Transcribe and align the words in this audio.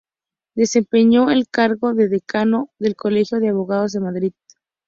Desempeñó 0.55 1.29
el 1.29 1.47
cargo 1.47 1.93
de 1.93 2.07
decano 2.09 2.71
del 2.79 2.95
Colegio 2.95 3.39
de 3.39 3.49
Abogados 3.49 3.91
de 3.91 3.99
Madrid. 3.99 4.33